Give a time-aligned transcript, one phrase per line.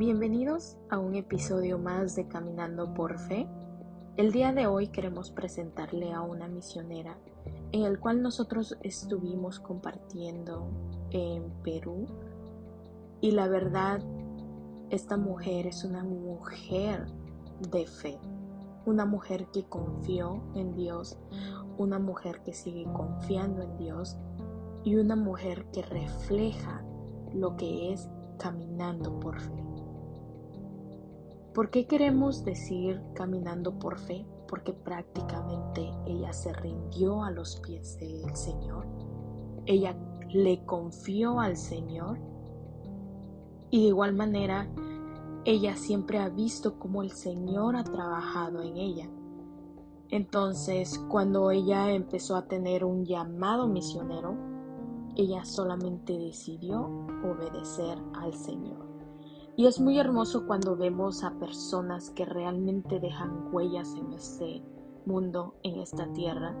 [0.00, 3.46] Bienvenidos a un episodio más de Caminando por Fe.
[4.16, 7.18] El día de hoy queremos presentarle a una misionera
[7.72, 10.70] en el cual nosotros estuvimos compartiendo
[11.10, 12.06] en Perú
[13.20, 14.00] y la verdad
[14.88, 17.04] esta mujer es una mujer
[17.70, 18.18] de fe,
[18.86, 21.18] una mujer que confió en Dios,
[21.76, 24.16] una mujer que sigue confiando en Dios
[24.82, 26.82] y una mujer que refleja
[27.34, 29.69] lo que es caminando por fe.
[31.60, 34.24] ¿Por qué queremos decir caminando por fe?
[34.48, 38.86] Porque prácticamente ella se rindió a los pies del Señor.
[39.66, 39.94] Ella
[40.30, 42.18] le confió al Señor.
[43.68, 44.70] Y de igual manera,
[45.44, 49.10] ella siempre ha visto cómo el Señor ha trabajado en ella.
[50.08, 54.34] Entonces, cuando ella empezó a tener un llamado misionero,
[55.14, 56.86] ella solamente decidió
[57.22, 58.89] obedecer al Señor.
[59.60, 64.62] Y es muy hermoso cuando vemos a personas que realmente dejan huellas en este
[65.04, 66.56] mundo, en esta tierra.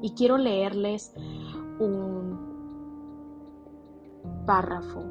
[0.00, 1.12] Y quiero leerles
[1.78, 2.38] un
[4.46, 5.02] párrafo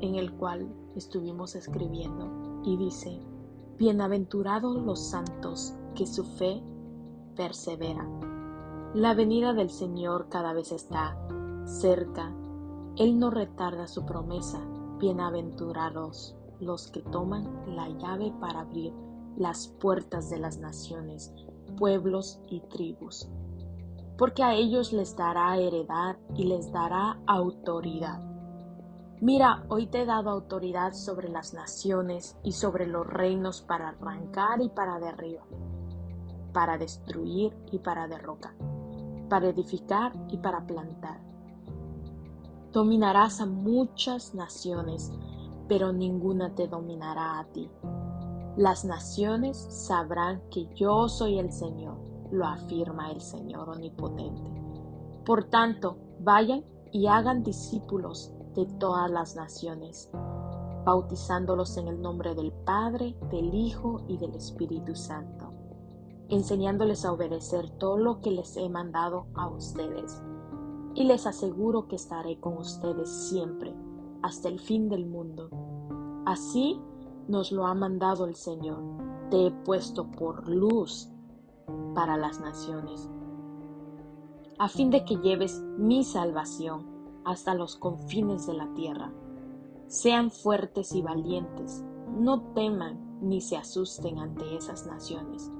[0.00, 3.18] en el cual estuvimos escribiendo y dice,
[3.78, 6.62] Bienaventurados los santos que su fe
[7.36, 8.06] persevera.
[8.92, 11.16] La venida del Señor cada vez está
[11.64, 12.34] cerca.
[12.98, 14.60] Él no retarda su promesa.
[15.02, 18.94] Bienaventurados los que toman la llave para abrir
[19.36, 21.34] las puertas de las naciones,
[21.76, 23.28] pueblos y tribus,
[24.16, 28.22] porque a ellos les dará heredad y les dará autoridad.
[29.20, 34.60] Mira, hoy te he dado autoridad sobre las naciones y sobre los reinos para arrancar
[34.60, 35.48] y para derribar,
[36.52, 38.54] para destruir y para derrocar,
[39.28, 41.31] para edificar y para plantar
[42.72, 45.12] Dominarás a muchas naciones,
[45.68, 47.68] pero ninguna te dominará a ti.
[48.56, 51.98] Las naciones sabrán que yo soy el Señor,
[52.30, 54.50] lo afirma el Señor Omnipotente.
[55.26, 60.10] Por tanto, vayan y hagan discípulos de todas las naciones,
[60.86, 65.52] bautizándolos en el nombre del Padre, del Hijo y del Espíritu Santo,
[66.30, 70.22] enseñándoles a obedecer todo lo que les he mandado a ustedes
[70.94, 73.74] y les aseguro que estaré con ustedes siempre,
[74.22, 75.48] hasta el fin del mundo.
[76.26, 76.80] Así
[77.28, 78.82] nos lo ha mandado el Señor.
[79.30, 81.08] Te he puesto por luz
[81.94, 83.08] para las naciones,
[84.58, 86.86] a fin de que lleves mi salvación
[87.24, 89.12] hasta los confines de la tierra.
[89.86, 91.84] Sean fuertes y valientes,
[92.18, 95.50] no teman ni se asusten ante esas naciones,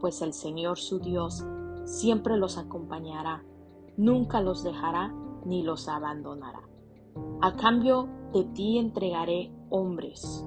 [0.00, 1.44] pues el Señor su Dios
[1.84, 3.44] siempre los acompañará
[3.96, 5.14] nunca los dejará
[5.44, 6.62] ni los abandonará.
[7.40, 10.44] A cambio de ti entregaré hombres,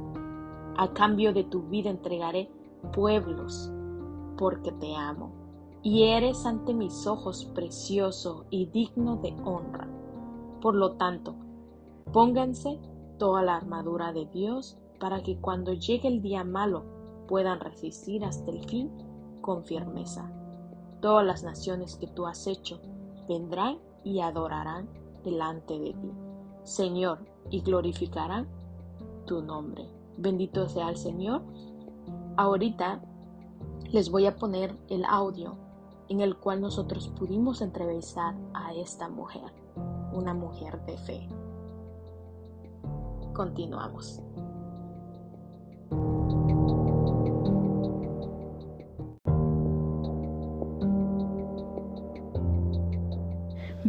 [0.77, 2.51] a cambio de tu vida entregaré
[2.93, 3.71] pueblos,
[4.37, 5.31] porque te amo,
[5.81, 9.87] y eres ante mis ojos precioso y digno de honra.
[10.61, 11.35] Por lo tanto,
[12.11, 12.79] pónganse
[13.17, 16.83] toda la armadura de Dios para que cuando llegue el día malo
[17.27, 18.91] puedan resistir hasta el fin
[19.41, 20.31] con firmeza.
[21.01, 22.81] Todas las naciones que tú has hecho
[23.29, 24.89] vendrán y adorarán
[25.23, 26.11] delante de ti,
[26.63, 27.19] Señor,
[27.49, 28.47] y glorificarán
[29.25, 29.87] tu nombre.
[30.17, 31.41] Bendito sea el Señor.
[32.35, 33.01] Ahorita
[33.91, 35.55] les voy a poner el audio
[36.09, 39.53] en el cual nosotros pudimos entrevistar a esta mujer,
[40.11, 41.29] una mujer de fe.
[43.33, 44.21] Continuamos.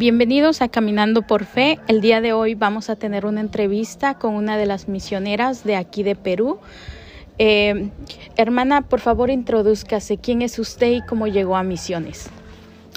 [0.00, 1.78] Bienvenidos a Caminando por Fe.
[1.86, 5.76] El día de hoy vamos a tener una entrevista con una de las misioneras de
[5.76, 6.58] aquí de Perú.
[7.36, 7.90] Eh,
[8.34, 10.16] hermana, por favor, introduzcase.
[10.16, 12.30] ¿Quién es usted y cómo llegó a Misiones?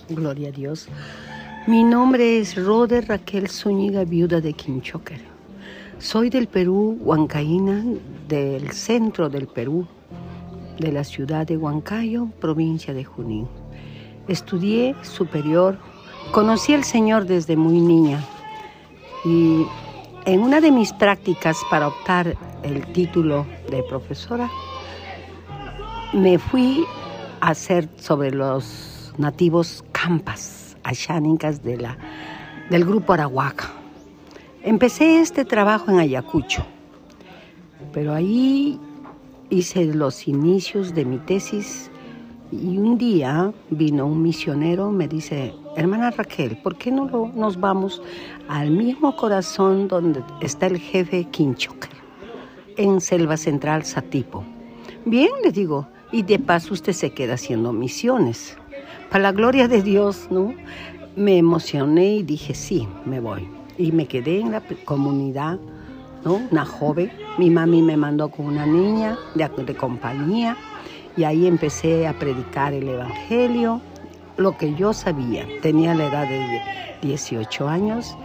[0.08, 0.88] Gloria a Dios.
[1.68, 5.20] Mi nombre es Rode Raquel Zúñiga, viuda de Quinchoker.
[5.99, 7.84] Soy del Perú, Huancaína,
[8.29, 9.85] del centro del Perú,
[10.79, 13.49] de la ciudad de Huancayo, provincia de Junín.
[14.29, 15.78] Estudié superior
[16.34, 18.20] Conocí al Señor desde muy niña
[19.24, 19.68] y
[20.26, 24.50] en una de mis prácticas para optar el título de profesora,
[26.12, 26.85] me fui
[27.40, 32.00] a hacer sobre los nativos campas ashánicas de la,
[32.72, 33.72] del grupo Arahuaca.
[34.64, 36.66] Empecé este trabajo en Ayacucho,
[37.94, 38.80] pero ahí
[39.52, 41.91] hice los inicios de mi tesis
[42.61, 48.02] y un día vino un misionero, me dice, hermana Raquel, ¿por qué no nos vamos
[48.47, 52.03] al mismo corazón donde está el jefe Kinchoker?
[52.78, 54.44] en Selva Central, Satipo.
[55.05, 58.58] Bien, le digo, y de paso usted se queda haciendo misiones.
[59.09, 60.53] Para la gloria de Dios, ¿no?
[61.16, 63.47] Me emocioné y dije, sí, me voy.
[63.78, 65.59] Y me quedé en la comunidad,
[66.23, 66.41] ¿no?
[66.52, 67.11] Una joven.
[67.38, 70.58] Mi mami me mandó con una niña de, de compañía
[71.15, 73.81] y ahí empecé a predicar el Evangelio,
[74.37, 75.45] lo que yo sabía.
[75.61, 76.61] Tenía la edad de
[77.01, 78.15] 18 años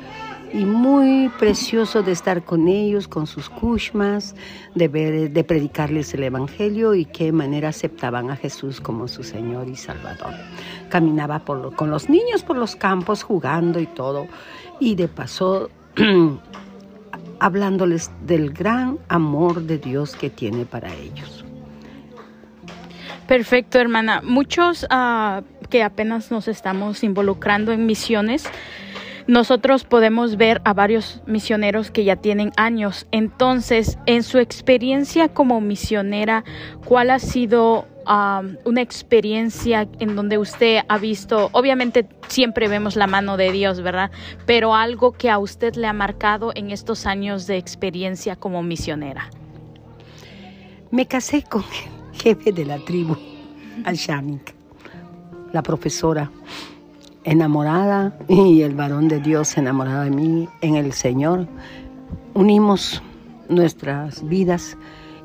[0.53, 4.35] y muy precioso de estar con ellos, con sus kushmas,
[4.75, 9.69] de, ver, de predicarles el Evangelio y qué manera aceptaban a Jesús como su Señor
[9.69, 10.35] y Salvador.
[10.89, 14.27] Caminaba por, con los niños por los campos jugando y todo,
[14.81, 15.71] y de paso
[17.41, 21.38] hablándoles del gran amor de Dios que tiene para ellos.
[23.29, 24.23] Perfecto, hermana.
[24.25, 28.51] Muchos uh, que apenas nos estamos involucrando en misiones,
[29.27, 33.07] nosotros podemos ver a varios misioneros que ya tienen años.
[33.11, 36.43] Entonces, en su experiencia como misionera,
[36.87, 43.07] ¿cuál ha sido um, una experiencia en donde usted ha visto, obviamente siempre vemos la
[43.07, 44.11] mano de Dios, ¿verdad?
[44.47, 49.29] Pero algo que a usted le ha marcado en estos años de experiencia como misionera.
[50.91, 53.17] Me casé con el jefe de la tribu,
[53.85, 54.55] Al-Shanik,
[55.53, 56.31] la profesora
[57.25, 61.47] enamorada y el varón de Dios enamorado de mí en el Señor.
[62.35, 63.03] Unimos
[63.49, 64.77] nuestras vidas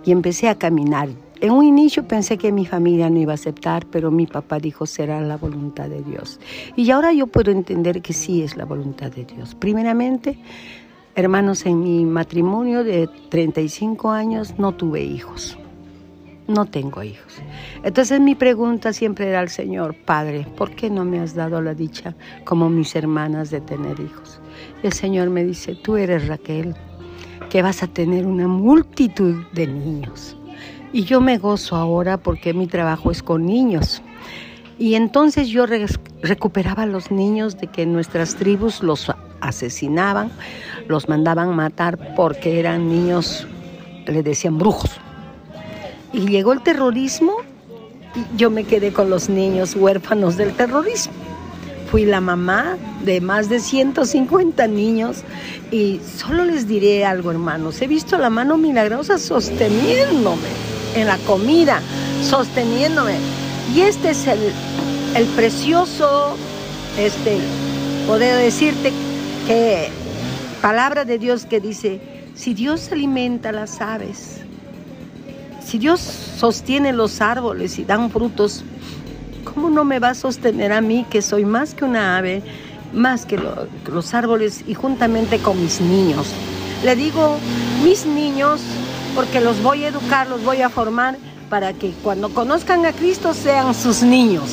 [0.05, 1.09] y empecé a caminar.
[1.41, 4.85] En un inicio pensé que mi familia no iba a aceptar, pero mi papá dijo
[4.85, 6.39] será la voluntad de Dios.
[6.75, 9.55] Y ahora yo puedo entender que sí es la voluntad de Dios.
[9.55, 10.37] Primeramente,
[11.15, 15.57] hermanos, en mi matrimonio de 35 años no tuve hijos
[16.47, 17.33] no tengo hijos.
[17.83, 21.73] Entonces mi pregunta siempre era al Señor, Padre, ¿por qué no me has dado la
[21.73, 24.39] dicha como mis hermanas de tener hijos?
[24.83, 26.75] El Señor me dice, tú eres Raquel,
[27.49, 30.35] que vas a tener una multitud de niños.
[30.91, 34.01] Y yo me gozo ahora porque mi trabajo es con niños.
[34.77, 35.65] Y entonces yo
[36.21, 40.31] recuperaba a los niños de que nuestras tribus los asesinaban,
[40.87, 43.47] los mandaban matar porque eran niños,
[44.05, 44.99] le decían brujos
[46.13, 47.33] y llegó el terrorismo
[48.15, 51.13] y yo me quedé con los niños huérfanos del terrorismo.
[51.89, 55.23] Fui la mamá de más de 150 niños
[55.71, 57.81] y solo les diré algo, hermanos.
[57.81, 60.47] He visto la mano milagrosa sosteniéndome
[60.95, 61.81] en la comida,
[62.23, 63.15] sosteniéndome.
[63.75, 64.39] Y este es el,
[65.15, 66.35] el precioso,
[66.99, 67.37] este,
[68.07, 68.91] poder decirte
[69.47, 69.89] que
[70.61, 71.99] palabra de Dios que dice,
[72.35, 74.42] si Dios alimenta las aves,
[75.73, 78.63] si Dios sostiene los árboles y dan frutos,
[79.43, 82.43] ¿cómo no me va a sostener a mí que soy más que una ave,
[82.93, 83.39] más que
[83.87, 86.27] los árboles y juntamente con mis niños?
[86.83, 87.39] Le digo,
[87.83, 88.61] mis niños,
[89.15, 91.17] porque los voy a educar, los voy a formar
[91.49, 94.51] para que cuando conozcan a Cristo sean sus niños.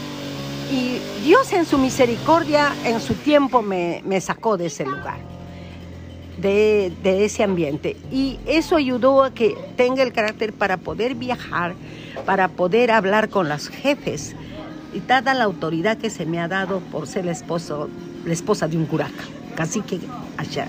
[0.71, 5.17] y Dios en su misericordia, en su tiempo, me, sacó de ese lugar,
[6.37, 7.97] de, ese ambiente.
[8.11, 11.73] Y eso ayudó a que tenga el carácter para poder viajar,
[12.25, 14.35] para poder hablar con los jefes.
[14.93, 17.89] Y dada la autoridad que se me ha dado por ser la, esposo,
[18.25, 19.23] la esposa de un curaca,
[19.55, 19.99] casi que
[20.37, 20.67] allá.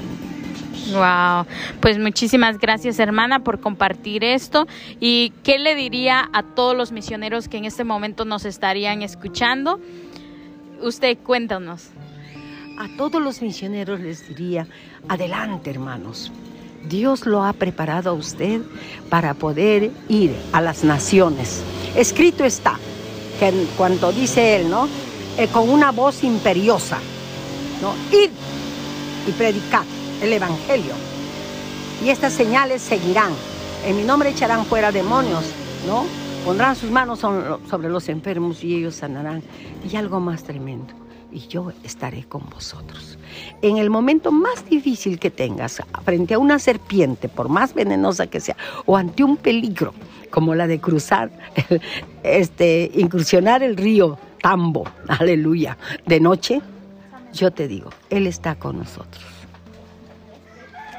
[0.89, 1.47] Wow,
[1.81, 4.67] pues muchísimas gracias hermana por compartir esto.
[4.99, 9.79] ¿Y qué le diría a todos los misioneros que en este momento nos estarían escuchando?
[10.81, 11.89] Usted cuéntanos.
[12.79, 14.67] A todos los misioneros les diría,
[15.07, 16.33] adelante hermanos,
[16.89, 18.63] Dios lo ha preparado a usted
[19.11, 21.63] para poder ir a las naciones.
[21.95, 22.79] Escrito está,
[23.39, 24.89] que en dice él, ¿no?
[25.37, 26.99] Eh, con una voz imperiosa,
[27.83, 27.95] ¿no?
[28.17, 28.31] Ir
[29.29, 29.85] y predicar
[30.23, 30.95] el Evangelio.
[32.05, 33.33] Y estas señales seguirán.
[33.85, 35.45] En mi nombre echarán fuera demonios,
[35.87, 36.05] ¿no?
[36.45, 39.43] Pondrán sus manos sobre los enfermos y ellos sanarán.
[39.91, 40.95] Y algo más tremendo
[41.33, 43.19] y yo estaré con vosotros.
[43.63, 48.41] En el momento más difícil que tengas, frente a una serpiente, por más venenosa que
[48.41, 49.95] sea, o ante un peligro,
[50.31, 51.31] como la de cruzar,
[52.23, 56.61] este, incursionar el río Tambo, aleluya, de noche,
[57.33, 59.40] yo te digo, Él está con nosotros.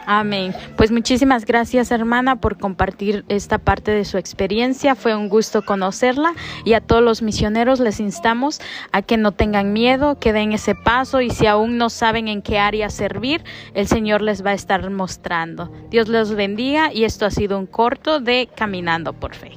[0.05, 0.53] Amén.
[0.77, 4.95] Pues muchísimas gracias hermana por compartir esta parte de su experiencia.
[4.95, 6.33] Fue un gusto conocerla
[6.65, 10.75] y a todos los misioneros les instamos a que no tengan miedo, que den ese
[10.75, 13.43] paso y si aún no saben en qué área servir,
[13.73, 15.71] el Señor les va a estar mostrando.
[15.89, 19.51] Dios los bendiga y esto ha sido un corto de Caminando por Fe.